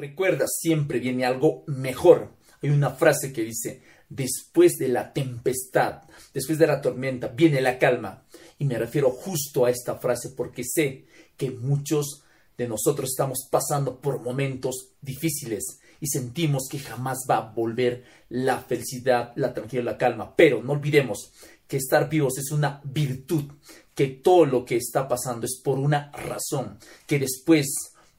Recuerda, 0.00 0.46
siempre 0.48 0.98
viene 0.98 1.26
algo 1.26 1.62
mejor. 1.66 2.32
Hay 2.62 2.70
una 2.70 2.88
frase 2.88 3.34
que 3.34 3.42
dice, 3.42 3.82
después 4.08 4.78
de 4.78 4.88
la 4.88 5.12
tempestad, 5.12 6.04
después 6.32 6.58
de 6.58 6.66
la 6.66 6.80
tormenta, 6.80 7.28
viene 7.28 7.60
la 7.60 7.78
calma. 7.78 8.24
Y 8.58 8.64
me 8.64 8.78
refiero 8.78 9.10
justo 9.10 9.66
a 9.66 9.70
esta 9.70 9.96
frase 9.96 10.30
porque 10.30 10.64
sé 10.64 11.04
que 11.36 11.50
muchos 11.50 12.22
de 12.56 12.66
nosotros 12.66 13.10
estamos 13.10 13.46
pasando 13.50 14.00
por 14.00 14.22
momentos 14.22 14.92
difíciles 15.02 15.80
y 16.00 16.06
sentimos 16.06 16.66
que 16.70 16.78
jamás 16.78 17.18
va 17.28 17.36
a 17.36 17.52
volver 17.52 18.04
la 18.30 18.58
felicidad, 18.58 19.34
la 19.36 19.52
tranquilidad, 19.52 19.84
la 19.84 19.98
calma. 19.98 20.34
Pero 20.34 20.62
no 20.62 20.72
olvidemos 20.72 21.30
que 21.68 21.76
estar 21.76 22.08
vivos 22.08 22.38
es 22.38 22.50
una 22.52 22.80
virtud, 22.84 23.52
que 23.94 24.06
todo 24.06 24.46
lo 24.46 24.64
que 24.64 24.76
está 24.76 25.06
pasando 25.06 25.44
es 25.44 25.60
por 25.62 25.78
una 25.78 26.10
razón, 26.12 26.78
que 27.06 27.18
después 27.18 27.66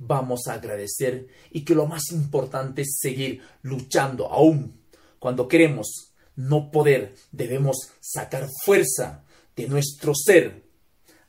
vamos 0.01 0.47
a 0.47 0.53
agradecer 0.53 1.27
y 1.51 1.63
que 1.63 1.75
lo 1.75 1.85
más 1.85 2.11
importante 2.11 2.81
es 2.81 2.97
seguir 2.99 3.41
luchando 3.61 4.27
aún 4.31 4.81
cuando 5.21 5.47
queremos 5.47 6.15
no 6.35 6.71
poder, 6.71 7.13
debemos 7.31 7.91
sacar 7.99 8.49
fuerza 8.65 9.23
de 9.55 9.67
nuestro 9.67 10.13
ser. 10.15 10.63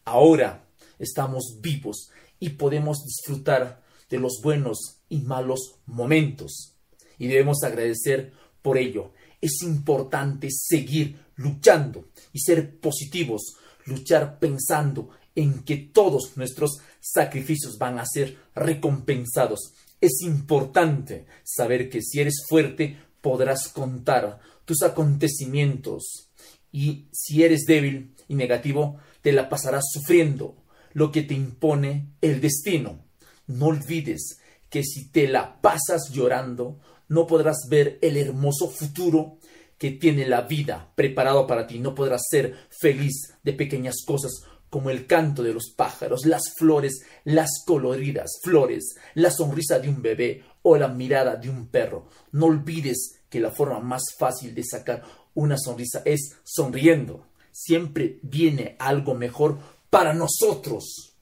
Ahora 0.06 0.66
estamos 0.98 1.58
vivos 1.60 2.08
y 2.40 2.48
podemos 2.48 3.04
disfrutar 3.04 3.82
de 4.08 4.18
los 4.18 4.40
buenos 4.42 5.02
y 5.10 5.18
malos 5.18 5.74
momentos. 5.84 6.74
Y 7.18 7.26
debemos 7.26 7.62
agradecer 7.64 8.32
por 8.62 8.78
ello. 8.78 9.12
Es 9.42 9.60
importante 9.60 10.48
seguir 10.50 11.18
luchando 11.36 12.08
y 12.32 12.40
ser 12.40 12.80
positivos, 12.80 13.56
luchar 13.84 14.38
pensando 14.38 15.10
en 15.34 15.62
que 15.62 15.76
todos 15.76 16.36
nuestros 16.36 16.78
sacrificios 17.00 17.78
van 17.78 17.98
a 17.98 18.06
ser 18.06 18.38
recompensados. 18.54 19.74
Es 20.00 20.20
importante 20.22 21.26
saber 21.44 21.88
que 21.88 22.02
si 22.02 22.20
eres 22.20 22.44
fuerte 22.48 22.98
podrás 23.20 23.68
contar 23.68 24.40
tus 24.64 24.82
acontecimientos 24.82 26.28
y 26.72 27.06
si 27.12 27.42
eres 27.42 27.64
débil 27.66 28.14
y 28.28 28.34
negativo 28.34 28.98
te 29.20 29.32
la 29.32 29.48
pasarás 29.48 29.84
sufriendo 29.92 30.56
lo 30.92 31.12
que 31.12 31.22
te 31.22 31.34
impone 31.34 32.08
el 32.20 32.40
destino. 32.40 33.04
No 33.46 33.66
olvides 33.66 34.38
que 34.70 34.82
si 34.82 35.08
te 35.10 35.28
la 35.28 35.60
pasas 35.60 36.10
llorando 36.10 36.80
no 37.08 37.26
podrás 37.26 37.66
ver 37.68 37.98
el 38.00 38.16
hermoso 38.16 38.70
futuro 38.70 39.38
que 39.76 39.90
tiene 39.90 40.26
la 40.26 40.42
vida 40.42 40.92
preparado 40.94 41.46
para 41.46 41.66
ti. 41.66 41.78
No 41.78 41.94
podrás 41.94 42.22
ser 42.30 42.54
feliz 42.70 43.34
de 43.42 43.52
pequeñas 43.52 43.96
cosas 44.06 44.44
como 44.72 44.88
el 44.88 45.06
canto 45.06 45.42
de 45.42 45.52
los 45.52 45.68
pájaros, 45.76 46.24
las 46.24 46.54
flores, 46.56 47.02
las 47.24 47.62
coloridas 47.66 48.40
flores, 48.42 48.94
la 49.12 49.30
sonrisa 49.30 49.78
de 49.78 49.90
un 49.90 50.00
bebé 50.00 50.44
o 50.62 50.78
la 50.78 50.88
mirada 50.88 51.36
de 51.36 51.50
un 51.50 51.66
perro. 51.66 52.08
No 52.30 52.46
olvides 52.46 53.20
que 53.28 53.38
la 53.38 53.50
forma 53.50 53.80
más 53.80 54.02
fácil 54.18 54.54
de 54.54 54.64
sacar 54.64 55.02
una 55.34 55.58
sonrisa 55.58 56.00
es 56.06 56.36
sonriendo. 56.42 57.26
Siempre 57.52 58.18
viene 58.22 58.76
algo 58.78 59.14
mejor 59.14 59.58
para 59.90 60.14
nosotros. 60.14 61.16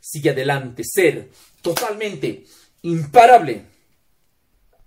Sigue 0.00 0.30
adelante, 0.30 0.82
ser 0.82 1.28
totalmente 1.60 2.46
imparable. 2.80 3.66